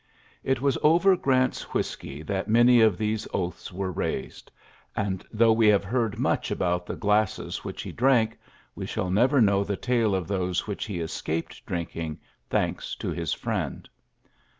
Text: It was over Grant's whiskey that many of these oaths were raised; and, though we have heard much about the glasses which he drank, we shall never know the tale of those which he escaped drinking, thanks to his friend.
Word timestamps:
It 0.43 0.61
was 0.61 0.79
over 0.81 1.15
Grant's 1.15 1.75
whiskey 1.75 2.23
that 2.23 2.47
many 2.47 2.81
of 2.81 2.97
these 2.97 3.27
oaths 3.35 3.71
were 3.71 3.91
raised; 3.91 4.51
and, 4.95 5.23
though 5.31 5.53
we 5.53 5.67
have 5.67 5.83
heard 5.83 6.17
much 6.17 6.49
about 6.49 6.87
the 6.87 6.95
glasses 6.95 7.63
which 7.63 7.83
he 7.83 7.91
drank, 7.91 8.39
we 8.73 8.87
shall 8.87 9.11
never 9.11 9.39
know 9.41 9.63
the 9.63 9.77
tale 9.77 10.15
of 10.15 10.27
those 10.27 10.65
which 10.65 10.85
he 10.85 10.99
escaped 11.01 11.63
drinking, 11.67 12.19
thanks 12.49 12.95
to 12.95 13.09
his 13.11 13.31
friend. 13.33 13.87